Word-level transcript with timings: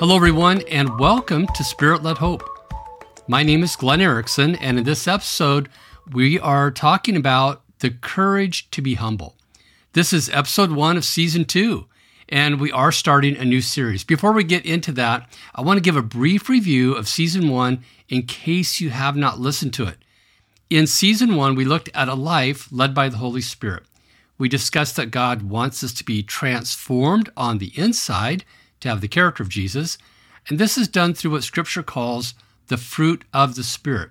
Hello, 0.00 0.16
everyone, 0.16 0.62
and 0.70 0.98
welcome 0.98 1.46
to 1.48 1.62
Spirit 1.62 2.02
Led 2.02 2.16
Hope. 2.16 2.42
My 3.28 3.42
name 3.42 3.62
is 3.62 3.76
Glenn 3.76 4.00
Erickson, 4.00 4.56
and 4.56 4.78
in 4.78 4.84
this 4.84 5.06
episode, 5.06 5.68
we 6.10 6.40
are 6.40 6.70
talking 6.70 7.16
about 7.16 7.60
the 7.80 7.90
courage 7.90 8.70
to 8.70 8.80
be 8.80 8.94
humble. 8.94 9.36
This 9.92 10.14
is 10.14 10.30
episode 10.30 10.72
one 10.72 10.96
of 10.96 11.04
season 11.04 11.44
two, 11.44 11.84
and 12.30 12.58
we 12.58 12.72
are 12.72 12.90
starting 12.90 13.36
a 13.36 13.44
new 13.44 13.60
series. 13.60 14.02
Before 14.02 14.32
we 14.32 14.42
get 14.42 14.64
into 14.64 14.90
that, 14.92 15.28
I 15.54 15.60
want 15.60 15.76
to 15.76 15.82
give 15.82 15.96
a 15.96 16.02
brief 16.02 16.48
review 16.48 16.94
of 16.94 17.06
season 17.06 17.50
one 17.50 17.84
in 18.08 18.22
case 18.22 18.80
you 18.80 18.88
have 18.88 19.16
not 19.16 19.38
listened 19.38 19.74
to 19.74 19.86
it. 19.86 19.98
In 20.70 20.86
season 20.86 21.36
one, 21.36 21.54
we 21.54 21.66
looked 21.66 21.90
at 21.92 22.08
a 22.08 22.14
life 22.14 22.68
led 22.72 22.94
by 22.94 23.10
the 23.10 23.18
Holy 23.18 23.42
Spirit. 23.42 23.82
We 24.38 24.48
discussed 24.48 24.96
that 24.96 25.10
God 25.10 25.42
wants 25.42 25.84
us 25.84 25.92
to 25.92 26.04
be 26.04 26.22
transformed 26.22 27.30
on 27.36 27.58
the 27.58 27.78
inside 27.78 28.46
to 28.80 28.88
have 28.88 29.00
the 29.00 29.08
character 29.08 29.42
of 29.42 29.48
Jesus, 29.48 29.98
and 30.48 30.58
this 30.58 30.78
is 30.78 30.88
done 30.88 31.14
through 31.14 31.32
what 31.32 31.44
Scripture 31.44 31.82
calls 31.82 32.34
the 32.68 32.76
fruit 32.76 33.24
of 33.32 33.54
the 33.54 33.64
Spirit. 33.64 34.10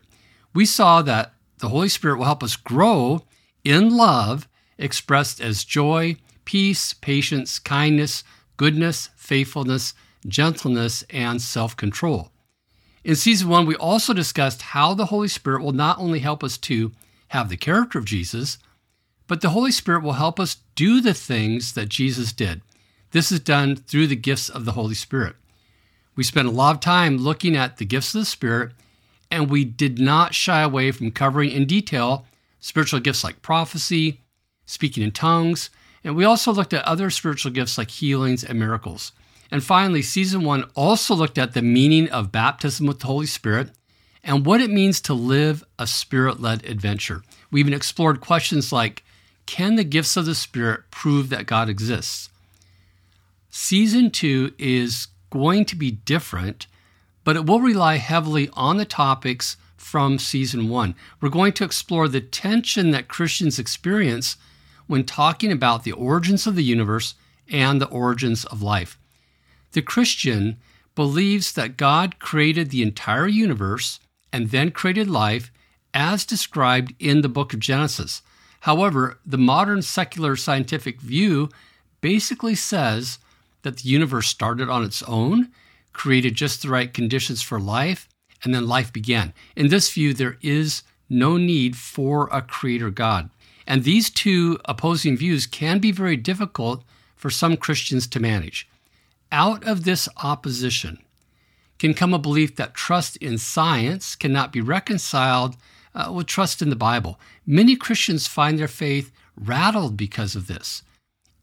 We 0.54 0.66
saw 0.66 1.02
that 1.02 1.34
the 1.60 1.70
Holy 1.70 1.90
Spirit 1.90 2.18
will 2.18 2.26
help 2.26 2.44
us 2.44 2.56
grow 2.56 3.22
in 3.64 3.96
love, 3.96 4.48
expressed 4.78 5.42
as 5.42 5.64
joy, 5.64 6.18
peace, 6.46 6.94
patience, 6.94 7.60
kindness, 7.60 8.24
goodness, 8.58 9.10
faithfulness, 9.16 9.94
gentleness, 10.28 11.04
and 11.10 11.42
self 11.42 11.76
control. 11.76 12.32
In 13.04 13.16
season 13.16 13.50
one, 13.50 13.66
we 13.66 13.76
also 13.76 14.14
discussed 14.14 14.62
how 14.62 14.94
the 14.94 15.06
Holy 15.06 15.28
Spirit 15.28 15.64
will 15.64 15.72
not 15.72 16.00
only 16.00 16.20
help 16.20 16.44
us 16.44 16.58
to 16.60 16.92
have 17.30 17.50
the 17.50 17.58
character 17.58 17.98
of 17.98 18.06
Jesus, 18.06 18.58
but 19.28 19.42
the 19.42 19.52
Holy 19.52 19.72
Spirit 19.72 20.04
will 20.04 20.14
help 20.14 20.40
us 20.40 20.58
do 20.76 21.02
the 21.02 21.14
things 21.14 21.74
that 21.74 21.88
Jesus 21.90 22.34
did. 22.34 22.62
This 23.12 23.32
is 23.32 23.40
done 23.40 23.76
through 23.76 24.08
the 24.08 24.16
gifts 24.16 24.50
of 24.50 24.66
the 24.66 24.74
Holy 24.74 24.94
Spirit. 24.94 25.36
We 26.16 26.24
spent 26.24 26.48
a 26.48 26.52
lot 26.52 26.76
of 26.76 26.82
time 26.82 27.18
looking 27.18 27.56
at 27.56 27.78
the 27.78 27.86
gifts 27.86 28.14
of 28.14 28.22
the 28.22 28.26
Spirit, 28.26 28.72
and 29.32 29.50
we 29.50 29.66
did 29.66 30.00
not 30.00 30.36
shy 30.36 30.62
away 30.62 30.92
from 30.92 31.12
covering 31.12 31.52
in 31.52 31.66
detail 31.66 32.26
spiritual 32.60 33.00
gifts 33.00 33.24
like 33.24 33.42
prophecy, 33.42 34.22
speaking 34.66 35.04
in 35.04 35.12
tongues, 35.12 35.70
and 36.04 36.16
we 36.16 36.26
also 36.26 36.52
looked 36.52 36.74
at 36.74 36.84
other 36.86 37.10
spiritual 37.10 37.52
gifts 37.52 37.78
like 37.78 37.90
healings 37.90 38.44
and 38.44 38.60
miracles. 38.60 39.12
And 39.52 39.64
finally, 39.64 40.02
season 40.02 40.44
one 40.44 40.70
also 40.76 41.16
looked 41.16 41.38
at 41.38 41.54
the 41.54 41.62
meaning 41.62 42.10
of 42.10 42.32
baptism 42.32 42.86
with 42.86 43.00
the 43.00 43.08
Holy 43.08 43.26
Spirit 43.26 43.72
and 44.24 44.46
what 44.46 44.62
it 44.62 44.70
means 44.70 45.02
to 45.02 45.14
live 45.14 45.64
a 45.78 45.88
spirit 45.88 46.40
led 46.42 46.66
adventure. 46.66 47.24
We 47.52 47.60
even 47.60 47.74
explored 47.74 48.22
questions 48.22 48.72
like 48.72 49.04
Can 49.46 49.76
the 49.76 49.84
gifts 49.84 50.18
of 50.18 50.26
the 50.26 50.36
Spirit 50.36 50.82
prove 50.92 51.30
that 51.30 51.48
God 51.48 51.70
exists? 51.70 52.30
Season 53.50 54.12
two 54.12 54.54
is 54.58 55.08
going 55.32 55.66
to 55.66 55.76
be 55.76 55.92
different, 55.92 56.68
but 57.24 57.36
it 57.36 57.46
will 57.46 57.62
rely 57.62 57.98
heavily 57.98 58.50
on 58.54 58.78
the 58.78 58.86
topics 58.86 59.58
from 59.78 60.20
season 60.20 60.70
one. 60.70 60.96
We're 61.20 61.30
going 61.30 61.54
to 61.54 61.64
explore 61.64 62.08
the 62.08 62.22
tension 62.22 62.92
that 62.92 63.08
Christians 63.08 63.58
experience 63.58 64.38
when 64.88 65.04
talking 65.04 65.52
about 65.52 65.84
the 65.84 65.92
origins 65.92 66.46
of 66.46 66.56
the 66.56 66.64
universe 66.64 67.16
and 67.50 67.82
the 67.82 67.88
origins 67.88 68.46
of 68.46 68.62
life. 68.62 69.00
The 69.72 69.82
Christian 69.82 70.58
believes 70.96 71.54
that 71.54 71.78
God 71.78 72.20
created 72.20 72.70
the 72.70 72.82
entire 72.84 73.28
universe 73.28 74.00
and 74.32 74.52
then 74.52 74.72
created 74.72 75.10
life 75.10 75.52
as 75.94 76.26
described 76.26 76.94
in 77.00 77.22
the 77.22 77.30
book 77.30 77.54
of 77.54 77.60
Genesis. 77.60 78.22
However, 78.62 79.20
the 79.26 79.38
modern 79.38 79.82
secular 79.82 80.36
scientific 80.36 81.02
view 81.02 81.50
basically 82.02 82.56
says 82.56 83.18
that 83.62 83.78
the 83.78 83.90
universe 83.90 84.28
started 84.28 84.70
on 84.70 84.84
its 84.84 85.04
own, 85.04 85.52
created 85.94 86.36
just 86.36 86.62
the 86.62 86.70
right 86.70 86.94
conditions 86.94 87.42
for 87.42 87.60
life, 87.60 88.08
and 88.44 88.54
then 88.54 88.68
life 88.68 88.94
began. 88.94 89.34
In 89.56 89.68
this 89.68 89.92
view, 89.92 90.14
there 90.14 90.38
is 90.42 90.84
no 91.10 91.38
need 91.38 91.76
for 91.76 92.30
a 92.32 92.42
creator 92.42 92.90
God. 92.90 93.30
And 93.68 93.84
these 93.84 94.10
two 94.10 94.60
opposing 94.66 95.18
views 95.18 95.46
can 95.46 95.80
be 95.80 95.92
very 95.92 96.16
difficult 96.18 96.84
for 97.16 97.30
some 97.30 97.58
Christians 97.58 98.08
to 98.08 98.20
manage. 98.20 98.68
Out 99.32 99.64
of 99.66 99.84
this 99.84 100.08
opposition 100.24 101.00
can 101.78 101.94
come 101.94 102.14
a 102.14 102.20
belief 102.20 102.56
that 102.56 102.74
trust 102.74 103.16
in 103.18 103.38
science 103.38 104.16
cannot 104.16 104.52
be 104.52 104.62
reconciled 104.62 105.56
uh, 105.94 106.12
with 106.12 106.28
trust 106.28 106.62
in 106.62 106.70
the 106.70 106.76
Bible. 106.76 107.20
Many 107.46 107.76
Christians 107.76 108.28
find 108.28 108.58
their 108.58 108.68
faith 108.68 109.12
rattled 109.38 109.98
because 109.98 110.36
of 110.36 110.48
this. 110.48 110.84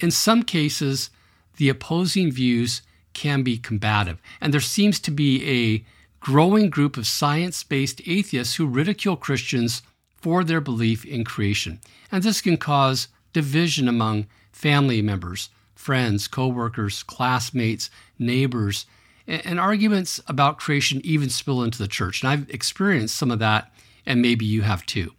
In 0.00 0.10
some 0.10 0.42
cases, 0.42 1.10
the 1.56 1.68
opposing 1.68 2.30
views 2.30 2.82
can 3.12 3.42
be 3.42 3.58
combative, 3.58 4.20
and 4.40 4.52
there 4.52 4.60
seems 4.60 5.00
to 5.00 5.10
be 5.10 5.44
a 5.48 5.84
growing 6.20 6.70
group 6.70 6.96
of 6.96 7.06
science 7.06 7.62
based 7.62 8.00
atheists 8.06 8.56
who 8.56 8.66
ridicule 8.66 9.16
Christians 9.16 9.82
for 10.16 10.42
their 10.42 10.60
belief 10.60 11.04
in 11.04 11.24
creation. 11.24 11.80
And 12.10 12.22
this 12.22 12.40
can 12.40 12.56
cause 12.56 13.08
division 13.32 13.86
among 13.88 14.26
family 14.50 15.02
members, 15.02 15.50
friends, 15.74 16.26
coworkers, 16.26 17.02
classmates, 17.02 17.90
neighbors, 18.18 18.86
and 19.28 19.58
arguments 19.58 20.20
about 20.26 20.58
creation 20.58 21.00
even 21.04 21.30
spill 21.30 21.62
into 21.62 21.78
the 21.78 21.88
church. 21.88 22.22
And 22.22 22.30
I've 22.30 22.50
experienced 22.50 23.14
some 23.14 23.30
of 23.30 23.38
that, 23.40 23.72
and 24.04 24.22
maybe 24.22 24.44
you 24.44 24.62
have 24.62 24.86
too. 24.86 25.12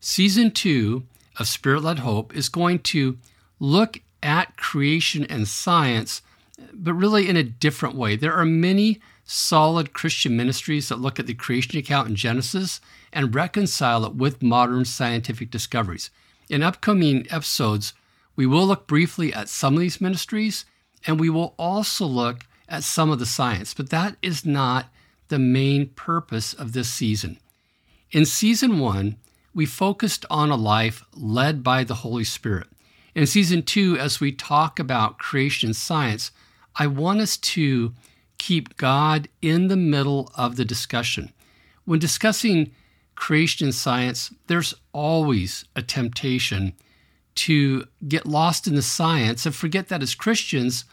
Season 0.00 0.50
two 0.50 1.04
of 1.38 1.48
Spirit 1.48 1.82
Led 1.82 2.00
Hope 2.00 2.34
is 2.34 2.48
going 2.48 2.80
to 2.80 3.18
look 3.58 4.00
at 4.22 4.56
creation 4.56 5.24
and 5.24 5.46
science, 5.48 6.22
but 6.72 6.94
really 6.94 7.28
in 7.28 7.36
a 7.36 7.42
different 7.42 7.94
way. 7.94 8.16
There 8.16 8.34
are 8.34 8.44
many 8.44 9.00
solid 9.24 9.92
Christian 9.92 10.36
ministries 10.36 10.88
that 10.88 11.00
look 11.00 11.20
at 11.20 11.26
the 11.26 11.34
creation 11.34 11.78
account 11.78 12.08
in 12.08 12.16
Genesis 12.16 12.80
and 13.12 13.34
reconcile 13.34 14.04
it 14.04 14.14
with 14.14 14.42
modern 14.42 14.84
scientific 14.84 15.50
discoveries. 15.50 16.10
In 16.48 16.62
upcoming 16.62 17.26
episodes, 17.30 17.94
we 18.34 18.46
will 18.46 18.66
look 18.66 18.86
briefly 18.86 19.32
at 19.32 19.48
some 19.48 19.74
of 19.74 19.80
these 19.80 20.00
ministries 20.00 20.64
and 21.06 21.20
we 21.20 21.30
will 21.30 21.54
also 21.58 22.06
look 22.06 22.40
at 22.68 22.84
some 22.84 23.10
of 23.10 23.18
the 23.18 23.26
science, 23.26 23.74
but 23.74 23.90
that 23.90 24.16
is 24.22 24.44
not 24.44 24.86
the 25.28 25.38
main 25.38 25.88
purpose 25.88 26.52
of 26.52 26.72
this 26.72 26.88
season. 26.88 27.38
In 28.10 28.26
season 28.26 28.78
one, 28.78 29.16
we 29.54 29.66
focused 29.66 30.26
on 30.30 30.50
a 30.50 30.56
life 30.56 31.04
led 31.14 31.62
by 31.62 31.84
the 31.84 31.96
Holy 31.96 32.24
Spirit. 32.24 32.68
In 33.14 33.26
season 33.26 33.62
two, 33.62 33.96
as 33.98 34.20
we 34.20 34.32
talk 34.32 34.78
about 34.78 35.18
creation 35.18 35.74
science, 35.74 36.30
I 36.76 36.86
want 36.86 37.20
us 37.20 37.36
to 37.36 37.92
keep 38.38 38.76
God 38.76 39.28
in 39.42 39.68
the 39.68 39.76
middle 39.76 40.30
of 40.36 40.56
the 40.56 40.64
discussion. 40.64 41.32
When 41.84 41.98
discussing 41.98 42.72
creation 43.16 43.72
science, 43.72 44.32
there's 44.46 44.74
always 44.92 45.64
a 45.74 45.82
temptation 45.82 46.72
to 47.34 47.86
get 48.06 48.26
lost 48.26 48.66
in 48.66 48.74
the 48.74 48.82
science 48.82 49.44
and 49.44 49.54
forget 49.54 49.88
that 49.88 50.02
as 50.02 50.14
Christians, 50.14 50.84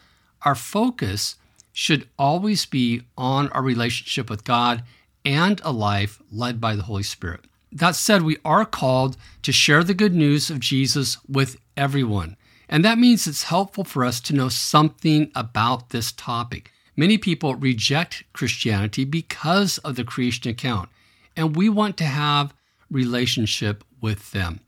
our 0.42 0.54
focus 0.54 1.36
should 1.72 2.08
always 2.18 2.66
be 2.66 3.02
on 3.16 3.48
our 3.50 3.62
relationship 3.62 4.28
with 4.28 4.44
God 4.44 4.82
and 5.24 5.60
a 5.64 5.72
life 5.72 6.20
led 6.32 6.60
by 6.60 6.74
the 6.74 6.82
Holy 6.82 7.02
Spirit. 7.02 7.44
That 7.70 7.96
said, 7.96 8.22
we 8.22 8.38
are 8.44 8.64
called 8.64 9.16
to 9.42 9.52
share 9.52 9.84
the 9.84 9.94
good 9.94 10.14
news 10.14 10.50
of 10.50 10.58
Jesus 10.58 11.18
with 11.28 11.56
everyone. 11.78 12.36
And 12.68 12.84
that 12.84 12.98
means 12.98 13.26
it's 13.26 13.44
helpful 13.44 13.84
for 13.84 14.04
us 14.04 14.20
to 14.20 14.34
know 14.34 14.50
something 14.50 15.30
about 15.34 15.88
this 15.88 16.12
topic. 16.12 16.70
Many 16.96 17.16
people 17.16 17.54
reject 17.54 18.24
Christianity 18.34 19.04
because 19.06 19.78
of 19.78 19.96
the 19.96 20.04
creation 20.04 20.50
account, 20.50 20.90
and 21.36 21.56
we 21.56 21.68
want 21.68 21.96
to 21.98 22.04
have 22.04 22.52
relationship 22.90 23.84
with 24.02 24.32
them. 24.32 24.60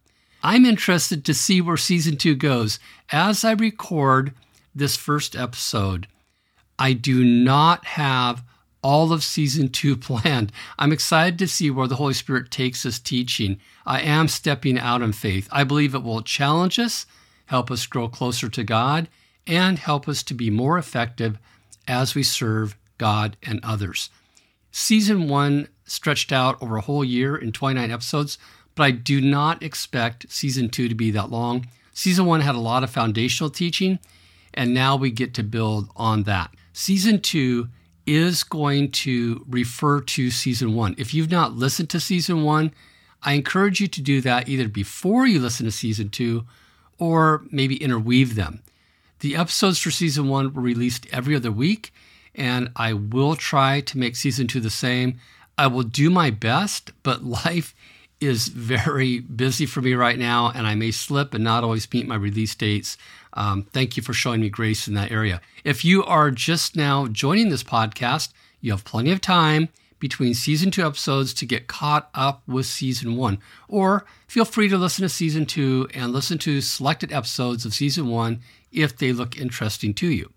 I'm 0.42 0.64
interested 0.64 1.24
to 1.24 1.34
see 1.34 1.60
where 1.60 1.76
season 1.76 2.16
2 2.16 2.36
goes. 2.36 2.78
As 3.12 3.44
I 3.44 3.52
record 3.52 4.32
this 4.74 4.96
first 4.96 5.36
episode, 5.36 6.06
I 6.78 6.94
do 6.94 7.22
not 7.24 7.84
have 7.84 8.42
all 8.82 9.12
of 9.12 9.22
season 9.22 9.68
two 9.68 9.96
planned. 10.08 10.52
I'm 10.78 10.92
excited 10.92 11.38
to 11.38 11.48
see 11.48 11.70
where 11.70 11.88
the 11.88 11.96
Holy 11.96 12.14
Spirit 12.14 12.50
takes 12.50 12.84
us 12.86 12.98
teaching. 12.98 13.58
I 13.86 14.00
am 14.00 14.28
stepping 14.28 14.78
out 14.78 15.02
in 15.02 15.12
faith. 15.12 15.48
I 15.52 15.64
believe 15.64 15.94
it 15.94 16.02
will 16.02 16.22
challenge 16.22 16.78
us, 16.78 17.06
help 17.46 17.70
us 17.70 17.86
grow 17.86 18.08
closer 18.08 18.48
to 18.48 18.64
God, 18.64 19.08
and 19.46 19.78
help 19.78 20.08
us 20.08 20.22
to 20.24 20.34
be 20.34 20.50
more 20.50 20.78
effective 20.78 21.38
as 21.88 22.14
we 22.14 22.22
serve 22.22 22.76
God 22.98 23.36
and 23.42 23.60
others. 23.64 24.10
Season 24.70 25.28
one 25.28 25.68
stretched 25.84 26.30
out 26.30 26.62
over 26.62 26.76
a 26.76 26.82
whole 26.82 27.04
year 27.04 27.36
in 27.36 27.50
29 27.50 27.90
episodes, 27.90 28.38
but 28.74 28.84
I 28.84 28.90
do 28.92 29.20
not 29.20 29.62
expect 29.62 30.30
season 30.30 30.68
two 30.68 30.88
to 30.88 30.94
be 30.94 31.10
that 31.10 31.30
long. 31.30 31.66
Season 31.92 32.24
one 32.24 32.40
had 32.40 32.54
a 32.54 32.60
lot 32.60 32.84
of 32.84 32.90
foundational 32.90 33.50
teaching, 33.50 33.98
and 34.54 34.72
now 34.72 34.96
we 34.96 35.10
get 35.10 35.34
to 35.34 35.42
build 35.42 35.90
on 35.96 36.22
that. 36.24 36.50
Season 36.72 37.20
two 37.20 37.68
is 38.10 38.42
going 38.42 38.90
to 38.90 39.46
refer 39.48 40.00
to 40.00 40.32
season 40.32 40.74
one. 40.74 40.96
If 40.98 41.14
you've 41.14 41.30
not 41.30 41.54
listened 41.54 41.90
to 41.90 42.00
season 42.00 42.42
one, 42.42 42.72
I 43.22 43.34
encourage 43.34 43.80
you 43.80 43.86
to 43.86 44.02
do 44.02 44.20
that 44.22 44.48
either 44.48 44.66
before 44.66 45.28
you 45.28 45.38
listen 45.38 45.64
to 45.66 45.70
season 45.70 46.08
two 46.08 46.44
or 46.98 47.44
maybe 47.52 47.76
interweave 47.76 48.34
them. 48.34 48.64
The 49.20 49.36
episodes 49.36 49.78
for 49.78 49.92
season 49.92 50.28
one 50.28 50.52
were 50.52 50.60
released 50.60 51.06
every 51.12 51.36
other 51.36 51.52
week, 51.52 51.94
and 52.34 52.72
I 52.74 52.94
will 52.94 53.36
try 53.36 53.80
to 53.82 53.98
make 53.98 54.16
season 54.16 54.48
two 54.48 54.58
the 54.58 54.70
same. 54.70 55.20
I 55.56 55.68
will 55.68 55.84
do 55.84 56.10
my 56.10 56.30
best, 56.30 56.90
but 57.04 57.22
life 57.44 57.76
is 58.20 58.48
very 58.48 59.20
busy 59.20 59.66
for 59.66 59.82
me 59.82 59.94
right 59.94 60.18
now, 60.18 60.50
and 60.52 60.66
I 60.66 60.74
may 60.74 60.90
slip 60.90 61.32
and 61.32 61.44
not 61.44 61.62
always 61.62 61.90
meet 61.92 62.08
my 62.08 62.16
release 62.16 62.56
dates. 62.56 62.98
Um, 63.34 63.64
thank 63.72 63.96
you 63.96 64.02
for 64.02 64.12
showing 64.12 64.40
me 64.40 64.48
grace 64.48 64.88
in 64.88 64.94
that 64.94 65.12
area. 65.12 65.40
If 65.64 65.84
you 65.84 66.04
are 66.04 66.30
just 66.30 66.76
now 66.76 67.06
joining 67.06 67.48
this 67.48 67.62
podcast, 67.62 68.32
you 68.60 68.72
have 68.72 68.84
plenty 68.84 69.12
of 69.12 69.20
time 69.20 69.68
between 69.98 70.34
season 70.34 70.70
two 70.70 70.84
episodes 70.84 71.32
to 71.34 71.46
get 71.46 71.66
caught 71.66 72.08
up 72.14 72.42
with 72.48 72.66
season 72.66 73.16
one. 73.16 73.38
Or 73.68 74.06
feel 74.26 74.44
free 74.44 74.68
to 74.68 74.78
listen 74.78 75.02
to 75.02 75.08
season 75.08 75.46
two 75.46 75.88
and 75.94 76.12
listen 76.12 76.38
to 76.38 76.60
selected 76.60 77.12
episodes 77.12 77.64
of 77.64 77.74
season 77.74 78.08
one 78.08 78.40
if 78.72 78.96
they 78.96 79.12
look 79.12 79.38
interesting 79.38 79.94
to 79.94 80.08
you. 80.08 80.32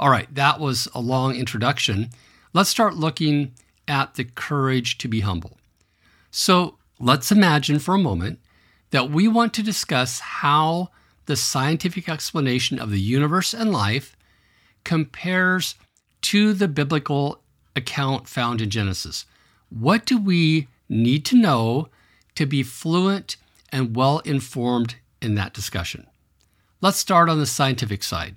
All 0.00 0.10
right, 0.10 0.34
that 0.34 0.58
was 0.58 0.88
a 0.94 1.00
long 1.00 1.36
introduction. 1.36 2.08
Let's 2.52 2.70
start 2.70 2.96
looking 2.96 3.52
at 3.86 4.14
the 4.14 4.24
courage 4.24 4.98
to 4.98 5.08
be 5.08 5.20
humble. 5.20 5.58
So 6.30 6.78
let's 6.98 7.30
imagine 7.30 7.78
for 7.78 7.94
a 7.94 7.98
moment 7.98 8.40
that 8.90 9.10
we 9.10 9.28
want 9.28 9.52
to 9.54 9.62
discuss 9.62 10.20
how 10.20 10.90
the 11.26 11.36
scientific 11.36 12.08
explanation 12.08 12.78
of 12.78 12.90
the 12.90 13.00
universe 13.00 13.54
and 13.54 13.72
life 13.72 14.16
compares 14.84 15.74
to 16.22 16.52
the 16.52 16.68
biblical 16.68 17.42
account 17.76 18.28
found 18.28 18.60
in 18.60 18.70
Genesis. 18.70 19.24
What 19.70 20.04
do 20.04 20.18
we 20.18 20.68
need 20.88 21.24
to 21.26 21.36
know 21.36 21.88
to 22.34 22.46
be 22.46 22.62
fluent 22.62 23.36
and 23.70 23.96
well 23.96 24.18
informed 24.20 24.96
in 25.20 25.34
that 25.36 25.54
discussion? 25.54 26.06
Let's 26.80 26.98
start 26.98 27.28
on 27.28 27.38
the 27.38 27.46
scientific 27.46 28.02
side. 28.02 28.36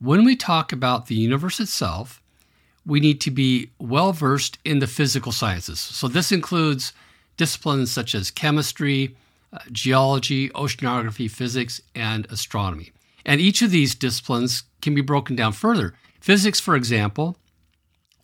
When 0.00 0.24
we 0.24 0.34
talk 0.34 0.72
about 0.72 1.06
the 1.06 1.14
universe 1.14 1.60
itself, 1.60 2.22
we 2.86 3.00
need 3.00 3.20
to 3.20 3.30
be 3.30 3.70
well 3.78 4.12
versed 4.12 4.58
in 4.64 4.78
the 4.78 4.86
physical 4.86 5.32
sciences. 5.32 5.78
So, 5.78 6.08
this 6.08 6.32
includes 6.32 6.92
disciplines 7.36 7.92
such 7.92 8.14
as 8.14 8.30
chemistry, 8.30 9.16
geology, 9.72 10.48
oceanography, 10.50 11.30
physics, 11.30 11.80
and 11.94 12.26
astronomy. 12.30 12.92
And 13.24 13.40
each 13.40 13.62
of 13.62 13.70
these 13.70 13.94
disciplines 13.94 14.64
can 14.80 14.94
be 14.94 15.00
broken 15.00 15.36
down 15.36 15.52
further. 15.52 15.94
Physics, 16.20 16.60
for 16.60 16.76
example, 16.76 17.36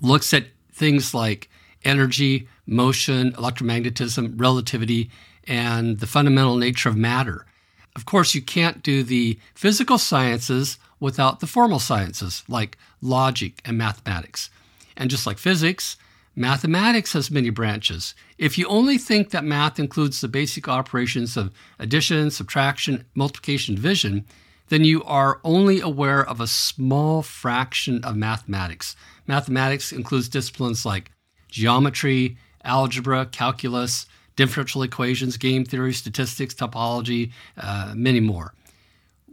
looks 0.01 0.33
at 0.33 0.47
things 0.73 1.15
like 1.15 1.51
energy, 1.85 2.49
motion, 2.67 3.33
electromagnetism, 3.33 4.41
relativity, 4.41 5.11
and 5.45 6.01
the 6.01 6.07
fundamental 6.07 6.57
nature 6.57 6.89
of 6.89 6.97
matter. 6.97 7.47
Of 7.95 8.05
course, 8.05 8.35
you 8.35 8.43
can't 8.43 8.83
do 8.83 9.03
the 9.03 9.39
physical 9.55 9.97
sciences 9.97 10.79
without 11.01 11.41
the 11.41 11.47
formal 11.47 11.79
sciences 11.79 12.43
like 12.49 12.77
logic 13.01 13.61
and 13.65 13.79
mathematics. 13.79 14.51
And 14.97 15.11
just 15.11 15.27
like 15.27 15.39
physics, 15.39 15.97
mathematics 16.37 17.15
has 17.15 17.31
many 17.31 17.51
branches. 17.51 18.15
If 18.39 18.59
you 18.59 18.67
only 18.69 18.99
think 18.99 19.31
that 19.31 19.45
math 19.45 19.79
includes 19.79 20.21
the 20.21 20.29
basic 20.29 20.69
operations 20.69 21.37
of 21.37 21.51
addition, 21.79 22.31
subtraction, 22.31 23.07
multiplication, 23.15 23.75
division, 23.75 24.27
then 24.69 24.85
you 24.85 25.03
are 25.05 25.41
only 25.43 25.81
aware 25.81 26.25
of 26.25 26.41
a 26.41 26.47
small 26.47 27.23
fraction 27.23 28.05
of 28.05 28.17
mathematics. 28.17 28.95
Mathematics 29.27 29.93
includes 29.93 30.29
disciplines 30.29 30.85
like 30.85 31.11
geometry, 31.49 32.37
algebra, 32.65 33.27
calculus, 33.27 34.07
differential 34.35 34.83
equations, 34.83 35.37
game 35.37 35.65
theory, 35.65 35.93
statistics, 35.93 36.55
topology, 36.55 37.33
uh, 37.57 37.93
many 37.97 38.21
more. 38.21 38.55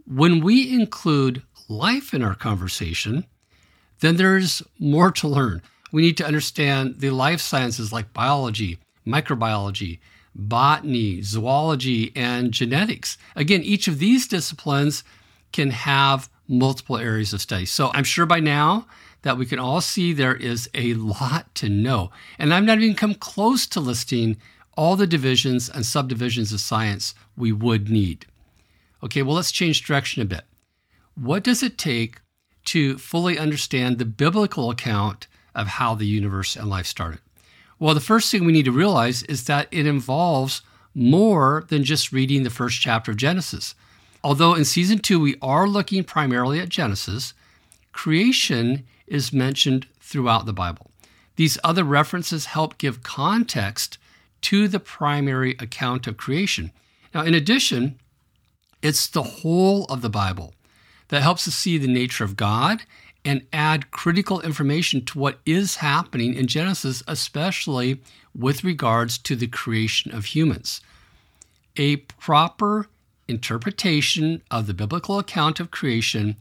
When 0.06 0.42
we 0.42 0.74
include 0.74 1.44
life 1.68 2.14
in 2.14 2.24
our 2.24 2.36
conversation, 2.36 3.26
then 4.00 4.18
there's 4.18 4.62
more 4.80 5.12
to 5.12 5.28
learn. 5.28 5.62
We 5.94 6.02
need 6.02 6.18
to 6.18 6.26
understand 6.26 7.00
the 7.00 7.12
life 7.12 7.40
sciences 7.40 7.94
like 7.94 8.14
biology, 8.14 8.80
microbiology, 9.06 10.00
botany, 10.34 11.22
zoology, 11.22 12.12
and 12.16 12.52
genetics. 12.52 13.16
Again, 13.36 13.62
each 13.62 13.88
of 13.88 14.00
these 14.00 14.28
disciplines 14.28 15.04
can 15.52 15.70
have 15.70 16.30
multiple 16.48 16.98
areas 16.98 17.32
of 17.32 17.42
study. 17.42 17.68
So 17.68 17.92
I'm 17.94 18.04
sure 18.04 18.26
by 18.26 18.40
now 18.40 18.88
that 19.22 19.38
we 19.38 19.46
can 19.46 19.60
all 19.60 19.82
see 19.82 20.14
there 20.14 20.36
is 20.36 20.68
a 20.74 20.96
lot 20.96 21.54
to 21.56 21.70
know. 21.70 22.10
And 22.40 22.52
I've 22.52 22.64
not 22.64 22.80
even 22.80 22.96
come 22.96 23.14
close 23.14 23.68
to 23.68 23.80
listing 23.80 24.38
all 24.76 24.96
the 24.96 25.06
divisions 25.06 25.70
and 25.70 25.86
subdivisions 25.86 26.52
of 26.52 26.60
science 26.60 27.14
we 27.38 27.52
would 27.52 27.88
need. 27.88 28.26
Okay, 29.04 29.22
well, 29.22 29.36
let's 29.36 29.52
change 29.52 29.86
direction 29.86 30.24
a 30.24 30.26
bit. 30.26 30.46
What 31.14 31.44
does 31.44 31.62
it 31.62 31.78
take 31.78 32.20
to 32.66 32.98
fully 32.98 33.38
understand 33.38 34.00
the 34.00 34.06
biblical 34.06 34.72
account 34.72 35.28
of 35.56 35.68
how 35.68 35.96
the 35.96 36.06
universe 36.06 36.56
and 36.56 36.70
life 36.70 36.86
started? 36.86 37.20
Well, 37.80 37.94
the 37.94 38.00
first 38.00 38.32
thing 38.32 38.46
we 38.46 38.54
need 38.54 38.66
to 38.66 38.72
realize 38.72 39.24
is 39.24 39.46
that 39.46 39.68
it 39.72 39.86
involves 39.86 40.62
more 40.96 41.66
than 41.70 41.84
just 41.84 42.12
reading 42.12 42.44
the 42.44 42.50
first 42.50 42.80
chapter 42.80 43.12
of 43.12 43.18
Genesis. 43.18 43.76
Although 44.24 44.54
in 44.54 44.64
season 44.64 45.00
two 45.00 45.20
we 45.20 45.36
are 45.42 45.68
looking 45.68 46.04
primarily 46.04 46.60
at 46.60 46.70
Genesis, 46.70 47.34
creation 47.92 48.86
is 49.08 49.34
mentioned 49.34 49.88
throughout 50.00 50.46
the 50.46 50.54
Bible. 50.54 50.92
These 51.36 51.58
other 51.64 51.84
references 51.84 52.46
help 52.46 52.78
give 52.78 53.04
context 53.04 53.98
to 54.42 54.68
the 54.68 54.80
primary 54.80 55.52
account 55.60 56.08
of 56.08 56.18
creation. 56.18 56.72
Now, 57.14 57.24
in 57.24 57.34
addition, 57.34 58.00
it's 58.82 59.08
the 59.08 59.24
whole 59.24 59.86
of 59.86 60.02
the 60.02 60.10
Bible 60.10 60.54
that 61.10 61.22
helps 61.22 61.48
us 61.48 61.56
see 61.56 61.78
the 61.78 61.88
nature 61.88 62.24
of 62.24 62.36
God 62.36 62.84
and 63.26 63.46
add 63.54 63.92
critical 63.92 64.42
information 64.42 65.04
to 65.06 65.18
what 65.18 65.40
is 65.46 65.78
happening 65.78 66.34
in 66.34 66.48
Genesis, 66.48 67.04
especially 67.08 68.02
with 68.36 68.64
regards 68.64 69.18
to 69.18 69.36
the 69.36 69.48
creation 69.48 70.14
of 70.14 70.26
humans. 70.26 70.82
A 71.78 71.98
proper 71.98 72.88
interpretation 73.28 74.42
of 74.52 74.68
the 74.68 74.74
biblical 74.74 75.20
account 75.20 75.60
of 75.60 75.72
creation 75.72 76.36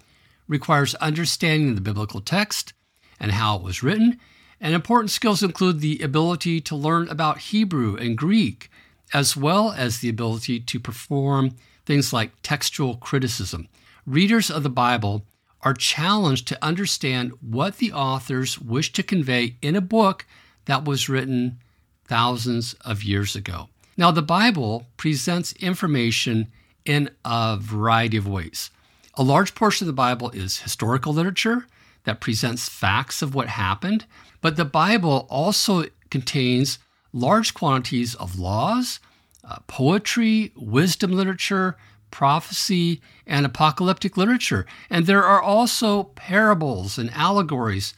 requires 0.49 0.95
understanding 0.97 1.75
the 1.75 1.81
biblical 1.81 2.21
text 2.21 2.73
and 3.21 3.33
how 3.33 3.57
it 3.57 3.63
was 3.63 3.83
written, 3.83 4.19
and 4.61 4.75
important 4.75 5.11
skills 5.11 5.43
include 5.43 5.81
the 5.81 6.01
ability 6.01 6.61
to 6.61 6.77
learn 6.77 7.09
about 7.09 7.39
Hebrew 7.39 7.97
and 7.97 8.19
Greek, 8.19 8.71
as 9.15 9.37
well 9.37 9.73
as 9.73 9.99
the 9.99 10.09
ability 10.09 10.61
to 10.61 10.81
perform 10.81 11.55
things 11.87 12.13
like 12.13 12.33
textual 12.43 12.97
criticism. 12.97 13.69
Readers 14.07 14.51
of 14.51 14.63
the 14.63 14.71
Bible 14.71 15.25
are 15.63 15.75
challenged 15.75 16.49
to 16.49 16.65
understand 16.65 17.33
what 17.41 17.79
the 17.79 17.93
authors 17.93 18.59
wish 18.59 18.93
to 18.93 19.03
convey 19.03 19.57
in 19.63 19.77
a 19.77 19.81
book 19.81 20.27
that 20.65 20.85
was 20.85 21.09
written 21.09 21.59
thousands 22.05 22.75
of 22.85 23.03
years 23.03 23.37
ago. 23.37 23.69
Now, 23.97 24.11
the 24.11 24.23
Bible 24.23 24.87
presents 24.97 25.53
information 25.55 26.51
in 26.85 27.11
a 27.25 27.59
variety 27.61 28.17
of 28.17 28.27
ways. 28.27 28.71
A 29.15 29.23
large 29.23 29.55
portion 29.55 29.85
of 29.85 29.87
the 29.87 29.93
Bible 29.93 30.31
is 30.31 30.61
historical 30.61 31.13
literature 31.13 31.67
that 32.05 32.21
presents 32.21 32.69
facts 32.69 33.23
of 33.23 33.35
what 33.35 33.49
happened, 33.49 34.07
but 34.41 34.57
the 34.57 34.65
Bible 34.65 35.27
also 35.31 35.85
contains 36.11 36.79
large 37.13 37.55
quantities 37.55 38.15
of 38.17 38.39
laws, 38.39 38.99
uh, 39.45 39.59
poetry, 39.67 40.53
wisdom 40.57 41.13
literature, 41.13 41.77
prophecy, 42.13 43.01
and 43.27 43.45
apocalyptic 43.45 44.17
literature. 44.17 44.65
And 44.89 45.07
there 45.07 45.25
are 45.25 45.43
also 45.43 46.05
parables 46.05 46.97
and 46.99 47.11
allegories, 47.11 47.95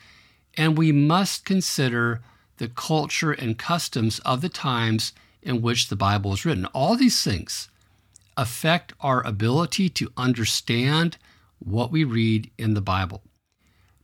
and 0.56 0.78
we 0.78 0.90
must 0.90 1.44
consider 1.44 2.22
the 2.56 2.68
culture 2.68 3.32
and 3.32 3.58
customs 3.58 4.20
of 4.20 4.40
the 4.40 4.48
times 4.48 5.12
in 5.42 5.60
which 5.60 5.88
the 5.88 5.96
Bible 5.96 6.32
is 6.32 6.46
written. 6.46 6.64
All 6.66 6.96
these 6.96 7.22
things 7.22 7.68
affect 8.36 8.94
our 9.00 9.24
ability 9.26 9.90
to 9.90 10.12
understand 10.16 11.18
what 11.58 11.92
we 11.92 12.04
read 12.04 12.50
in 12.56 12.74
the 12.74 12.80
Bible. 12.80 13.22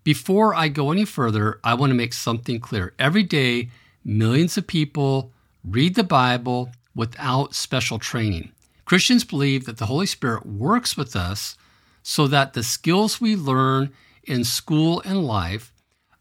Before 0.04 0.54
I 0.54 0.68
go 0.68 0.90
any 0.90 1.04
further, 1.04 1.60
I 1.62 1.74
want 1.74 1.90
to 1.90 1.94
make 1.94 2.12
something 2.12 2.60
clear. 2.60 2.94
Every 2.98 3.22
day, 3.22 3.70
millions 4.04 4.56
of 4.56 4.66
people 4.66 5.32
read 5.64 5.94
the 5.94 6.04
Bible 6.04 6.70
without 6.94 7.54
special 7.54 7.98
training. 7.98 8.52
Christians 8.90 9.22
believe 9.22 9.66
that 9.66 9.76
the 9.76 9.86
Holy 9.86 10.04
Spirit 10.04 10.44
works 10.44 10.96
with 10.96 11.14
us 11.14 11.56
so 12.02 12.26
that 12.26 12.54
the 12.54 12.64
skills 12.64 13.20
we 13.20 13.36
learn 13.36 13.92
in 14.24 14.42
school 14.42 15.00
and 15.04 15.24
life 15.24 15.72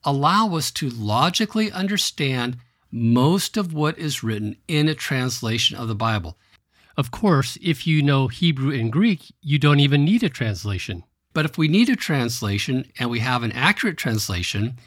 allow 0.04 0.56
us 0.56 0.70
to 0.74 0.92
logically 0.92 1.72
understand 1.72 2.58
most 2.92 3.58
of 3.58 3.74
what 3.74 3.98
is 3.98 4.24
written 4.24 4.56
in 4.68 4.88
a 4.88 4.94
translation 4.94 5.78
of 5.78 5.88
the 5.88 5.96
Bible. 5.96 6.38
Of 6.96 7.10
course, 7.10 7.58
if 7.60 7.88
you 7.88 8.04
know 8.04 8.28
Hebrew 8.28 8.72
and 8.72 8.92
Greek, 8.92 9.34
you 9.42 9.58
don't 9.58 9.80
even 9.80 10.06
need 10.06 10.22
a 10.22 10.30
translation. 10.30 11.04
But 11.34 11.46
if 11.46 11.58
we 11.58 11.68
need 11.68 11.90
a 11.90 11.96
translation 11.96 12.86
and 13.00 13.10
we 13.10 13.22
have 13.22 13.42
an 13.42 13.54
accurate 13.54 13.98
translation, 13.98 14.78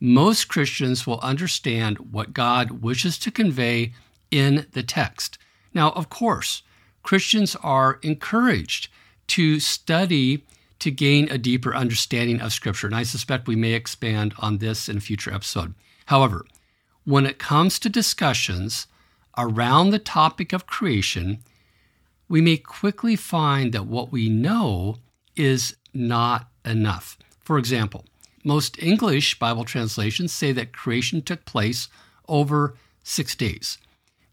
most 0.00 0.48
Christians 0.48 1.06
will 1.06 1.20
understand 1.20 1.98
what 1.98 2.32
God 2.32 2.80
wishes 2.82 3.18
to 3.18 3.30
convey 3.30 3.92
in 4.30 4.68
the 4.72 4.82
text. 4.82 5.36
Now, 5.74 5.90
of 5.90 6.08
course, 6.08 6.62
Christians 7.06 7.54
are 7.62 8.00
encouraged 8.02 8.88
to 9.28 9.60
study 9.60 10.44
to 10.80 10.90
gain 10.90 11.30
a 11.30 11.38
deeper 11.38 11.72
understanding 11.72 12.40
of 12.40 12.52
Scripture. 12.52 12.88
And 12.88 12.96
I 12.96 13.04
suspect 13.04 13.46
we 13.46 13.54
may 13.54 13.74
expand 13.74 14.34
on 14.40 14.58
this 14.58 14.88
in 14.88 14.96
a 14.96 15.00
future 15.00 15.32
episode. 15.32 15.74
However, 16.06 16.44
when 17.04 17.24
it 17.24 17.38
comes 17.38 17.78
to 17.78 17.88
discussions 17.88 18.88
around 19.38 19.90
the 19.90 20.00
topic 20.00 20.52
of 20.52 20.66
creation, 20.66 21.44
we 22.28 22.40
may 22.40 22.56
quickly 22.56 23.14
find 23.14 23.72
that 23.72 23.86
what 23.86 24.10
we 24.10 24.28
know 24.28 24.96
is 25.36 25.76
not 25.94 26.48
enough. 26.64 27.16
For 27.40 27.56
example, 27.56 28.04
most 28.42 28.82
English 28.82 29.38
Bible 29.38 29.64
translations 29.64 30.32
say 30.32 30.50
that 30.50 30.72
creation 30.72 31.22
took 31.22 31.44
place 31.44 31.86
over 32.26 32.74
six 33.04 33.36
days. 33.36 33.78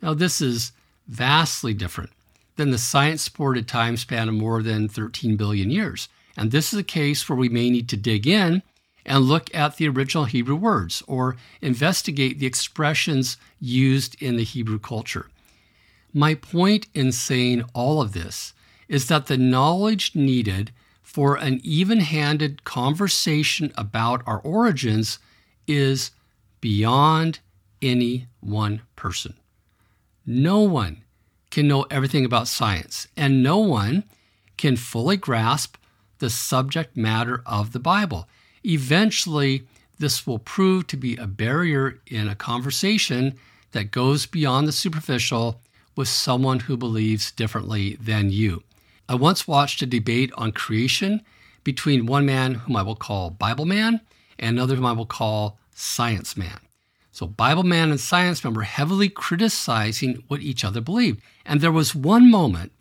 Now, 0.01 0.15
this 0.15 0.41
is 0.41 0.71
vastly 1.07 1.75
different 1.75 2.09
than 2.55 2.71
the 2.71 2.77
science 2.77 3.23
supported 3.23 3.67
time 3.67 3.97
span 3.97 4.29
of 4.29 4.35
more 4.35 4.61
than 4.61 4.87
13 4.87 5.35
billion 5.35 5.69
years. 5.69 6.09
And 6.37 6.51
this 6.51 6.73
is 6.73 6.79
a 6.79 6.83
case 6.83 7.27
where 7.27 7.37
we 7.37 7.49
may 7.49 7.69
need 7.69 7.89
to 7.89 7.97
dig 7.97 8.27
in 8.27 8.63
and 9.05 9.25
look 9.25 9.53
at 9.53 9.77
the 9.77 9.87
original 9.87 10.25
Hebrew 10.25 10.55
words 10.55 11.03
or 11.07 11.35
investigate 11.61 12.39
the 12.39 12.45
expressions 12.45 13.37
used 13.59 14.21
in 14.21 14.37
the 14.37 14.43
Hebrew 14.43 14.79
culture. 14.79 15.27
My 16.13 16.35
point 16.35 16.87
in 16.93 17.11
saying 17.11 17.63
all 17.73 18.01
of 18.01 18.13
this 18.13 18.53
is 18.87 19.07
that 19.07 19.27
the 19.27 19.37
knowledge 19.37 20.15
needed 20.15 20.71
for 21.01 21.35
an 21.35 21.59
even 21.63 21.99
handed 21.99 22.63
conversation 22.63 23.71
about 23.75 24.23
our 24.25 24.39
origins 24.39 25.19
is 25.67 26.11
beyond 26.61 27.39
any 27.81 28.27
one 28.39 28.81
person. 28.95 29.33
No 30.25 30.61
one 30.61 31.03
can 31.53 31.67
know 31.67 31.85
everything 31.91 32.25
about 32.25 32.47
science, 32.47 33.07
and 33.15 33.43
no 33.43 33.59
one 33.59 34.03
can 34.57 34.75
fully 34.75 35.15
grasp 35.15 35.77
the 36.17 36.27
subject 36.27 36.97
matter 36.97 37.43
of 37.45 37.73
the 37.73 37.79
Bible. 37.79 38.27
Eventually, 38.63 39.67
this 39.99 40.25
will 40.25 40.39
prove 40.39 40.87
to 40.87 40.97
be 40.97 41.15
a 41.15 41.27
barrier 41.27 41.99
in 42.07 42.27
a 42.27 42.33
conversation 42.33 43.35
that 43.71 43.91
goes 43.91 44.25
beyond 44.25 44.67
the 44.67 44.71
superficial 44.71 45.61
with 45.95 46.07
someone 46.07 46.61
who 46.61 46.75
believes 46.75 47.31
differently 47.31 47.97
than 48.01 48.31
you. 48.31 48.63
I 49.07 49.13
once 49.13 49.47
watched 49.47 49.83
a 49.83 49.85
debate 49.85 50.31
on 50.35 50.53
creation 50.53 51.21
between 51.63 52.07
one 52.07 52.25
man 52.25 52.55
whom 52.55 52.75
I 52.75 52.81
will 52.81 52.95
call 52.95 53.29
Bible 53.29 53.65
Man 53.65 54.01
and 54.39 54.57
another 54.57 54.75
whom 54.75 54.87
I 54.87 54.93
will 54.93 55.05
call 55.05 55.59
Science 55.75 56.35
Man. 56.35 56.59
So, 57.13 57.27
Bible 57.27 57.61
Man 57.61 57.91
and 57.91 57.99
Science 57.99 58.43
Man 58.43 58.55
were 58.55 58.63
heavily 58.63 59.07
criticizing 59.07 60.23
what 60.29 60.41
each 60.41 60.65
other 60.65 60.81
believed. 60.81 61.21
And 61.45 61.61
there 61.61 61.71
was 61.71 61.93
one 61.93 62.31
moment 62.31 62.71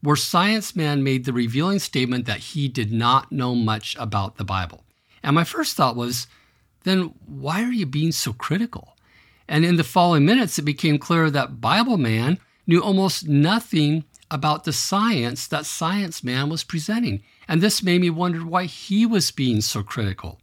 where 0.00 0.16
Science 0.16 0.74
Man 0.74 1.04
made 1.04 1.24
the 1.24 1.32
revealing 1.32 1.78
statement 1.78 2.26
that 2.26 2.38
he 2.38 2.66
did 2.66 2.90
not 2.90 3.30
know 3.30 3.54
much 3.54 3.94
about 3.96 4.38
the 4.38 4.44
Bible. 4.44 4.82
And 5.22 5.36
my 5.36 5.44
first 5.44 5.76
thought 5.76 5.94
was, 5.94 6.26
then 6.82 7.14
why 7.26 7.62
are 7.62 7.72
you 7.72 7.86
being 7.86 8.10
so 8.10 8.32
critical? 8.32 8.96
And 9.46 9.64
in 9.64 9.76
the 9.76 9.84
following 9.84 10.26
minutes, 10.26 10.58
it 10.58 10.62
became 10.62 10.98
clear 10.98 11.30
that 11.30 11.60
Bible 11.60 11.96
Man 11.96 12.40
knew 12.66 12.82
almost 12.82 13.28
nothing 13.28 14.04
about 14.32 14.64
the 14.64 14.72
science 14.72 15.46
that 15.46 15.64
Science 15.64 16.24
Man 16.24 16.48
was 16.48 16.64
presenting. 16.64 17.22
And 17.46 17.60
this 17.60 17.84
made 17.84 18.00
me 18.00 18.10
wonder 18.10 18.44
why 18.44 18.64
he 18.64 19.06
was 19.06 19.30
being 19.30 19.60
so 19.60 19.84
critical. 19.84 20.40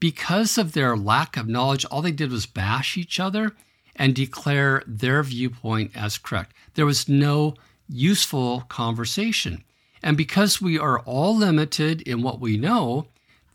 Because 0.00 0.56
of 0.56 0.72
their 0.72 0.96
lack 0.96 1.36
of 1.36 1.46
knowledge, 1.46 1.84
all 1.84 2.02
they 2.02 2.10
did 2.10 2.30
was 2.30 2.46
bash 2.46 2.96
each 2.96 3.20
other 3.20 3.54
and 3.94 4.14
declare 4.14 4.82
their 4.86 5.22
viewpoint 5.22 5.90
as 5.94 6.16
correct. 6.16 6.54
There 6.74 6.86
was 6.86 7.08
no 7.08 7.54
useful 7.86 8.62
conversation. 8.62 9.62
And 10.02 10.16
because 10.16 10.62
we 10.62 10.78
are 10.78 11.00
all 11.00 11.36
limited 11.36 12.00
in 12.02 12.22
what 12.22 12.40
we 12.40 12.56
know, 12.56 13.08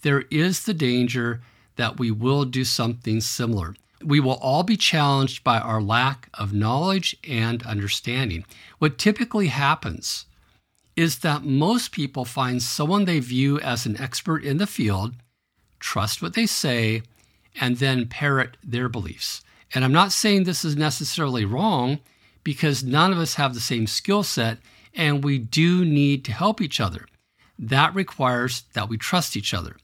there 0.04 0.26
is 0.30 0.64
the 0.64 0.74
danger 0.74 1.42
that 1.78 1.98
we 1.98 2.12
will 2.12 2.46
do 2.46 2.64
something 2.64 3.22
similar. 3.22 3.76
We 4.04 4.20
will 4.20 4.36
all 4.36 4.62
be 4.62 4.78
challenged 4.78 5.44
by 5.44 5.58
our 5.58 5.82
lack 5.82 6.30
of 6.36 6.54
knowledge 6.54 7.18
and 7.28 7.64
understanding. 7.64 8.46
What 8.78 9.00
typically 9.00 9.48
happens 9.48 10.26
is 10.96 11.20
that 11.20 11.44
most 11.44 11.92
people 11.92 12.24
find 12.24 12.62
someone 12.62 13.06
they 13.06 13.20
view 13.20 13.60
as 13.60 13.86
an 13.86 14.00
expert 14.00 14.44
in 14.44 14.58
the 14.58 14.68
field, 14.68 15.16
trust 15.86 16.22
what 16.22 16.34
they 16.34 16.48
say, 16.48 17.04
and 17.62 17.78
then 17.78 18.08
parrot 18.08 18.58
their 18.64 18.90
beliefs. 18.90 19.44
And 19.74 19.86
I'm 19.86 19.94
not 19.94 20.12
saying 20.12 20.44
this 20.44 20.66
is 20.66 20.76
necessarily 20.76 21.46
wrong 21.46 22.00
because 22.44 22.84
none 22.84 23.12
of 23.12 23.20
us 23.20 23.36
have 23.36 23.54
the 23.54 23.60
same 23.60 23.88
skill 23.88 24.24
set 24.24 24.58
and 24.96 25.24
we 25.24 25.38
do 25.38 25.86
need 25.86 26.26
to 26.26 26.32
help 26.32 26.60
each 26.60 26.80
other. 26.80 27.06
That 27.60 27.94
requires 27.94 28.64
that 28.74 28.90
we 28.90 28.98
trust 28.98 29.38
each 29.38 29.54
other. 29.54 29.76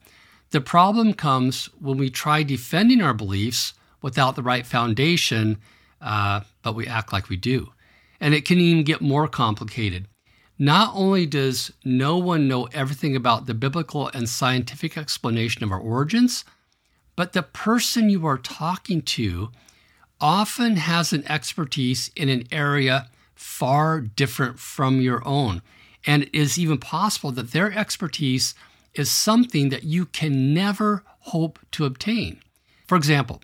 The 0.51 0.61
problem 0.61 1.13
comes 1.13 1.67
when 1.79 1.97
we 1.97 2.09
try 2.09 2.43
defending 2.43 3.01
our 3.01 3.13
beliefs 3.13 3.73
without 4.01 4.35
the 4.35 4.43
right 4.43 4.65
foundation, 4.65 5.57
uh, 6.01 6.41
but 6.61 6.75
we 6.75 6.87
act 6.87 7.13
like 7.13 7.29
we 7.29 7.37
do. 7.37 7.71
And 8.19 8.33
it 8.33 8.45
can 8.45 8.59
even 8.59 8.83
get 8.83 9.01
more 9.01 9.27
complicated. 9.27 10.07
Not 10.61 10.91
only 10.93 11.25
does 11.25 11.71
no 11.83 12.19
one 12.19 12.47
know 12.47 12.65
everything 12.65 13.15
about 13.15 13.47
the 13.47 13.55
biblical 13.55 14.09
and 14.09 14.29
scientific 14.29 14.95
explanation 14.95 15.63
of 15.63 15.71
our 15.71 15.79
origins, 15.79 16.45
but 17.15 17.33
the 17.33 17.41
person 17.41 18.11
you 18.11 18.27
are 18.27 18.37
talking 18.37 19.01
to 19.01 19.49
often 20.19 20.75
has 20.75 21.13
an 21.13 21.27
expertise 21.27 22.11
in 22.15 22.29
an 22.29 22.43
area 22.51 23.09
far 23.33 24.01
different 24.01 24.59
from 24.59 25.01
your 25.01 25.27
own. 25.27 25.63
And 26.05 26.25
it 26.25 26.35
is 26.35 26.59
even 26.59 26.77
possible 26.77 27.31
that 27.31 27.53
their 27.53 27.75
expertise 27.75 28.53
is 28.93 29.09
something 29.09 29.69
that 29.69 29.85
you 29.85 30.05
can 30.05 30.53
never 30.53 31.01
hope 31.21 31.57
to 31.71 31.85
obtain. 31.85 32.39
For 32.87 32.95
example, 32.95 33.41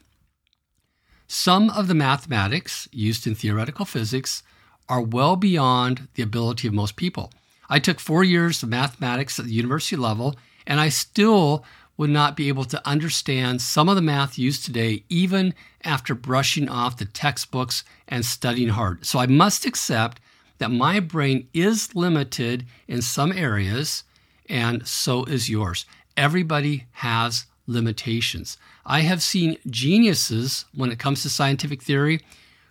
some 1.27 1.71
of 1.71 1.87
the 1.87 1.95
mathematics 1.95 2.87
used 2.91 3.25
in 3.25 3.33
theoretical 3.33 3.85
physics 3.85 4.43
are 4.89 5.01
well 5.01 5.35
beyond 5.35 6.07
the 6.15 6.23
ability 6.23 6.67
of 6.67 6.73
most 6.73 6.95
people. 6.95 7.31
I 7.69 7.79
took 7.79 7.99
four 7.99 8.23
years 8.23 8.63
of 8.63 8.69
mathematics 8.69 9.37
at 9.39 9.45
the 9.45 9.53
university 9.53 9.95
level, 9.95 10.35
and 10.65 10.79
I 10.79 10.89
still 10.89 11.65
would 11.97 12.09
not 12.09 12.35
be 12.37 12.47
able 12.47 12.63
to 12.65 12.87
understand 12.87 13.61
some 13.61 13.89
of 13.89 13.95
the 13.95 14.01
math 14.01 14.37
used 14.37 14.63
today, 14.63 15.03
even 15.09 15.53
after 15.83 16.13
brushing 16.13 16.69
off 16.69 16.97
the 16.97 17.05
textbooks 17.05 17.83
and 18.07 18.23
studying 18.25 18.69
hard. 18.69 19.05
So 19.05 19.19
I 19.19 19.25
must 19.25 19.65
accept 19.65 20.21
that 20.59 20.71
my 20.71 20.99
brain 20.99 21.47
is 21.53 21.95
limited 21.95 22.65
in 22.87 23.01
some 23.01 23.31
areas, 23.31 24.03
and 24.47 24.87
so 24.87 25.23
is 25.25 25.49
yours. 25.49 25.85
Everybody 26.15 26.85
has 26.91 27.45
limitations. 27.65 28.57
I 28.85 29.01
have 29.01 29.21
seen 29.21 29.57
geniuses 29.69 30.65
when 30.73 30.91
it 30.91 30.99
comes 30.99 31.21
to 31.23 31.29
scientific 31.29 31.81
theory 31.81 32.21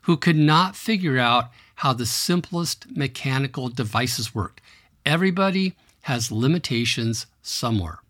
who 0.02 0.16
could 0.16 0.36
not 0.36 0.76
figure 0.76 1.18
out 1.18 1.50
how 1.76 1.92
the 1.92 2.06
simplest 2.06 2.86
mechanical 2.96 3.68
devices 3.68 4.34
worked. 4.34 4.60
Everybody 5.04 5.74
has 6.02 6.32
limitations 6.32 7.26
somewhere. 7.42 8.00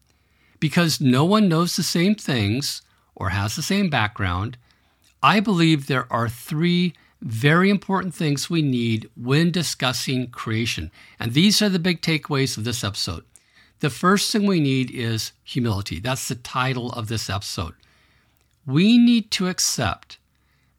Because 0.61 1.01
no 1.01 1.25
one 1.25 1.49
knows 1.49 1.77
the 1.77 1.83
same 1.83 2.15
things 2.15 2.83
or 3.15 3.31
has 3.31 3.57
the 3.57 3.63
same 3.63 3.91
background, 3.91 4.57
I 5.23 5.41
believe 5.41 5.87
there 5.87 6.11
are 6.13 6.29
three 6.29 6.95
very 7.21 7.71
important 7.71 8.15
things 8.15 8.49
we 8.49 8.63
need 8.63 9.09
when 9.17 9.51
discussing 9.51 10.29
creation. 10.29 10.91
And 11.19 11.33
these 11.33 11.61
are 11.61 11.69
the 11.69 11.79
big 11.79 12.03
takeaways 12.03 12.57
of 12.57 12.65
this 12.65 12.85
episode. 12.85 13.25
The 13.81 13.91
first 13.91 14.31
thing 14.31 14.47
we 14.47 14.61
need 14.61 14.91
is 14.91 15.33
humility. 15.43 15.99
That's 15.99 16.29
the 16.29 16.35
title 16.35 16.93
of 16.93 17.09
this 17.09 17.29
episode. 17.29 17.75
We 18.67 18.99
need 18.99 19.31
to 19.33 19.49
accept 19.49 20.19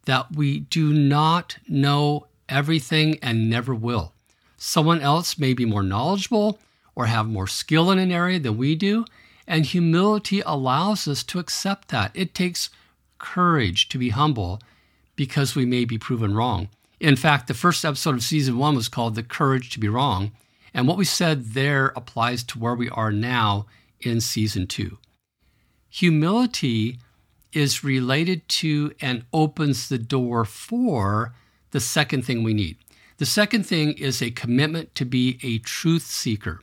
that 0.05 0.35
we 0.35 0.61
do 0.61 0.93
not 0.93 1.57
know 1.67 2.26
everything 2.49 3.17
and 3.21 3.49
never 3.49 3.73
will. 3.73 4.13
Someone 4.57 5.01
else 5.01 5.37
may 5.37 5.53
be 5.53 5.65
more 5.65 5.83
knowledgeable 5.83 6.59
or 6.95 7.05
have 7.05 7.27
more 7.27 7.47
skill 7.47 7.91
in 7.91 7.99
an 7.99 8.11
area 8.11 8.39
than 8.39 8.57
we 8.57 8.75
do, 8.75 9.05
and 9.45 9.65
humility 9.65 10.41
allows 10.45 11.07
us 11.07 11.23
to 11.23 11.39
accept 11.39 11.89
that. 11.89 12.11
It 12.13 12.33
takes 12.33 12.69
courage 13.19 13.89
to 13.89 13.97
be 13.97 14.09
humble 14.09 14.59
because 15.15 15.55
we 15.55 15.65
may 15.65 15.85
be 15.85 15.97
proven 15.97 16.33
wrong. 16.35 16.69
In 16.99 17.15
fact, 17.15 17.47
the 17.47 17.53
first 17.53 17.85
episode 17.85 18.15
of 18.15 18.23
season 18.23 18.57
one 18.57 18.75
was 18.75 18.89
called 18.89 19.15
The 19.15 19.23
Courage 19.23 19.69
to 19.71 19.79
Be 19.79 19.87
Wrong. 19.87 20.31
And 20.73 20.87
what 20.87 20.97
we 20.97 21.05
said 21.05 21.53
there 21.53 21.93
applies 21.95 22.43
to 22.45 22.59
where 22.59 22.75
we 22.75 22.89
are 22.89 23.11
now 23.11 23.67
in 24.01 24.21
season 24.21 24.67
two. 24.67 24.97
Humility 25.89 26.99
is 27.53 27.83
related 27.83 28.47
to 28.47 28.93
and 29.01 29.25
opens 29.33 29.89
the 29.89 29.97
door 29.97 30.45
for 30.45 31.33
the 31.77 31.81
second 31.81 32.23
thing 32.23 32.41
we 32.41 32.55
need. 32.55 32.75
The 33.17 33.25
second 33.27 33.67
thing 33.67 33.91
is 33.93 34.19
a 34.19 34.31
commitment 34.31 34.95
to 34.95 35.05
be 35.05 35.37
a 35.43 35.59
truth 35.59 36.01
seeker. 36.01 36.59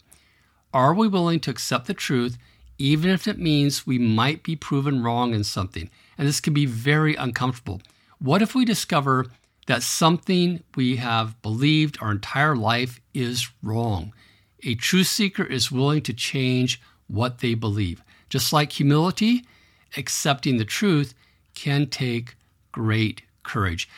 Are 0.73 0.93
we 0.93 1.07
willing 1.07 1.39
to 1.39 1.53
accept 1.53 1.87
the 1.87 1.95
truth, 1.95 2.37
even 2.79 3.11
if 3.11 3.29
it 3.29 3.39
means 3.39 3.87
we 3.87 3.97
might 3.97 4.43
be 4.43 4.57
proven 4.57 5.05
wrong 5.05 5.33
in 5.33 5.45
something? 5.45 5.89
And 6.19 6.27
this 6.27 6.41
can 6.41 6.53
be 6.53 6.67
very 6.67 7.15
uncomfortable. 7.15 7.81
What 8.19 8.43
if 8.43 8.57
we 8.57 8.65
discover 8.65 9.27
that 9.67 9.85
something 9.85 10.65
we 10.75 10.97
have 10.97 11.41
believed 11.43 11.97
our 12.01 12.11
entire 12.11 12.57
life 12.57 13.01
is 13.15 13.49
wrong. 13.63 14.13
A 14.65 14.75
truth 14.75 15.07
seeker 15.07 15.45
is 15.45 15.71
willing 15.71 16.03
to 16.03 16.13
change 16.13 16.81
what 17.07 17.39
they 17.39 17.55
believe. 17.55 18.03
Just 18.29 18.53
like 18.53 18.73
humility, 18.73 19.45
accepting 19.97 20.57
the 20.57 20.65
truth 20.65 21.15
can 21.55 21.87
take 21.87 22.35
great 22.73 23.23
courage. 23.45 23.89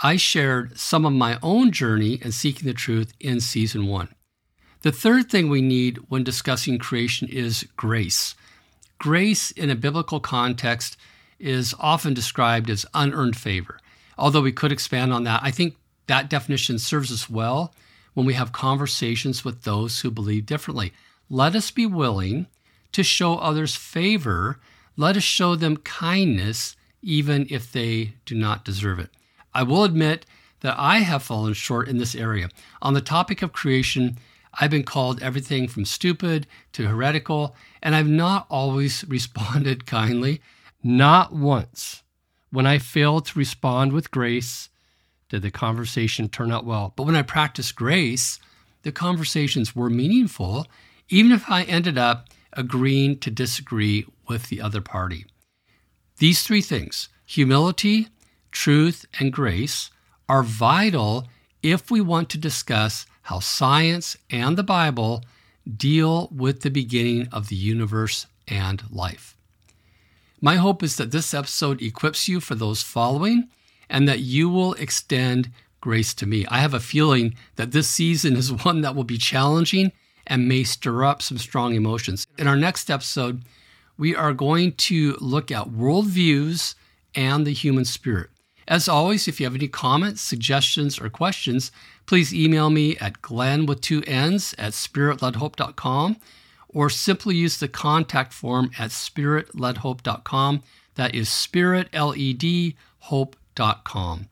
I 0.00 0.16
shared 0.16 0.78
some 0.78 1.06
of 1.06 1.12
my 1.12 1.38
own 1.42 1.72
journey 1.72 2.18
in 2.22 2.32
seeking 2.32 2.66
the 2.66 2.74
truth 2.74 3.14
in 3.18 3.40
season 3.40 3.86
one. 3.86 4.08
The 4.82 4.92
third 4.92 5.30
thing 5.30 5.48
we 5.48 5.62
need 5.62 5.98
when 6.08 6.22
discussing 6.22 6.78
creation 6.78 7.28
is 7.28 7.66
grace. 7.76 8.34
Grace 8.98 9.50
in 9.50 9.70
a 9.70 9.74
biblical 9.74 10.20
context 10.20 10.96
is 11.38 11.74
often 11.80 12.14
described 12.14 12.68
as 12.68 12.86
unearned 12.94 13.36
favor. 13.36 13.78
Although 14.18 14.42
we 14.42 14.52
could 14.52 14.72
expand 14.72 15.12
on 15.12 15.24
that, 15.24 15.40
I 15.42 15.50
think 15.50 15.76
that 16.06 16.30
definition 16.30 16.78
serves 16.78 17.10
us 17.10 17.28
well 17.28 17.74
when 18.14 18.26
we 18.26 18.34
have 18.34 18.52
conversations 18.52 19.44
with 19.44 19.62
those 19.62 20.00
who 20.00 20.10
believe 20.10 20.46
differently. 20.46 20.92
Let 21.28 21.54
us 21.54 21.70
be 21.70 21.86
willing 21.86 22.46
to 22.92 23.02
show 23.02 23.36
others 23.36 23.76
favor. 23.76 24.58
Let 24.96 25.16
us 25.16 25.22
show 25.22 25.56
them 25.56 25.78
kindness, 25.78 26.76
even 27.02 27.46
if 27.50 27.72
they 27.72 28.14
do 28.24 28.34
not 28.34 28.64
deserve 28.64 28.98
it. 28.98 29.10
I 29.56 29.62
will 29.62 29.84
admit 29.84 30.26
that 30.60 30.74
I 30.76 30.98
have 30.98 31.22
fallen 31.22 31.54
short 31.54 31.88
in 31.88 31.96
this 31.96 32.14
area. 32.14 32.50
On 32.82 32.92
the 32.92 33.00
topic 33.00 33.40
of 33.40 33.54
creation, 33.54 34.18
I've 34.52 34.70
been 34.70 34.82
called 34.82 35.22
everything 35.22 35.66
from 35.66 35.86
stupid 35.86 36.46
to 36.72 36.86
heretical, 36.86 37.56
and 37.82 37.94
I've 37.94 38.06
not 38.06 38.46
always 38.50 39.02
responded 39.08 39.86
kindly. 39.86 40.42
Not 40.82 41.32
once. 41.32 42.02
When 42.50 42.66
I 42.66 42.76
failed 42.76 43.24
to 43.26 43.38
respond 43.38 43.94
with 43.94 44.10
grace, 44.10 44.68
did 45.30 45.40
the 45.40 45.50
conversation 45.50 46.28
turn 46.28 46.52
out 46.52 46.66
well. 46.66 46.92
But 46.94 47.04
when 47.04 47.16
I 47.16 47.22
practiced 47.22 47.76
grace, 47.76 48.38
the 48.82 48.92
conversations 48.92 49.74
were 49.74 49.88
meaningful, 49.88 50.66
even 51.08 51.32
if 51.32 51.50
I 51.50 51.62
ended 51.62 51.96
up 51.96 52.28
agreeing 52.52 53.20
to 53.20 53.30
disagree 53.30 54.06
with 54.28 54.50
the 54.50 54.60
other 54.60 54.82
party. 54.82 55.24
These 56.18 56.42
three 56.42 56.60
things 56.60 57.08
humility, 57.24 58.08
truth, 58.56 59.04
and 59.20 59.32
grace 59.32 59.90
are 60.30 60.42
vital 60.42 61.28
if 61.62 61.90
we 61.90 62.00
want 62.00 62.30
to 62.30 62.38
discuss 62.38 63.04
how 63.22 63.38
science 63.38 64.16
and 64.30 64.56
the 64.56 64.62
Bible 64.62 65.22
deal 65.76 66.28
with 66.32 66.62
the 66.62 66.70
beginning 66.70 67.28
of 67.30 67.48
the 67.48 67.54
universe 67.54 68.26
and 68.48 68.82
life. 68.90 69.36
My 70.40 70.56
hope 70.56 70.82
is 70.82 70.96
that 70.96 71.10
this 71.10 71.34
episode 71.34 71.82
equips 71.82 72.28
you 72.28 72.40
for 72.40 72.54
those 72.54 72.82
following 72.82 73.48
and 73.90 74.08
that 74.08 74.20
you 74.20 74.48
will 74.48 74.72
extend 74.74 75.50
grace 75.80 76.14
to 76.14 76.26
me. 76.26 76.46
I 76.46 76.58
have 76.58 76.74
a 76.74 76.80
feeling 76.80 77.34
that 77.56 77.72
this 77.72 77.88
season 77.88 78.36
is 78.36 78.52
one 78.64 78.80
that 78.80 78.96
will 78.96 79.04
be 79.04 79.18
challenging 79.18 79.92
and 80.26 80.48
may 80.48 80.64
stir 80.64 81.04
up 81.04 81.20
some 81.20 81.38
strong 81.38 81.74
emotions. 81.74 82.26
In 82.38 82.48
our 82.48 82.56
next 82.56 82.90
episode, 82.90 83.42
we 83.98 84.16
are 84.16 84.32
going 84.32 84.72
to 84.72 85.16
look 85.20 85.50
at 85.50 85.68
worldviews 85.68 86.74
and 87.14 87.46
the 87.46 87.52
human 87.52 87.84
spirit. 87.84 88.30
As 88.68 88.88
always, 88.88 89.28
if 89.28 89.38
you 89.38 89.46
have 89.46 89.54
any 89.54 89.68
comments, 89.68 90.20
suggestions, 90.20 90.98
or 90.98 91.08
questions, 91.08 91.70
please 92.04 92.34
email 92.34 92.68
me 92.68 92.96
at 92.96 93.22
glenn 93.22 93.64
with 93.66 93.80
two 93.80 94.02
n's 94.02 94.56
at 94.58 94.72
spiritledhope.com 94.72 96.16
or 96.68 96.90
simply 96.90 97.36
use 97.36 97.58
the 97.58 97.68
contact 97.68 98.32
form 98.32 98.72
at 98.78 98.90
spiritledhope.com. 98.90 100.62
That 100.96 101.14
is 101.14 101.28
spiritledhope.com. 101.28 104.28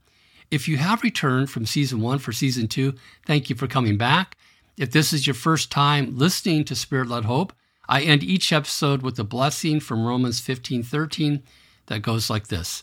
If 0.51 0.69
you 0.69 0.77
have 0.77 1.03
returned 1.03 1.51
from 1.51 1.67
season 1.67 2.01
one 2.01 2.19
for 2.19 2.33
season 2.33 2.69
two, 2.69 2.95
thank 3.27 3.51
you 3.51 3.57
for 3.57 3.67
coming 3.67 3.97
back. 3.97 4.37
If 4.77 4.91
this 4.91 5.13
is 5.13 5.27
your 5.27 5.35
first 5.35 5.71
time 5.71 6.19
listening 6.19 6.65
to 6.65 6.75
Spirit 6.75 7.09
Led 7.09 7.25
Hope, 7.25 7.53
I 7.89 8.03
end 8.03 8.23
each 8.23 8.53
episode 8.53 9.03
with 9.03 9.19
a 9.19 9.25
blessing 9.25 9.81
from 9.81 10.07
Romans 10.07 10.41
15 10.41 10.83
13 10.83 11.43
that 11.87 12.03
goes 12.03 12.31
like 12.31 12.49
this 12.49 12.83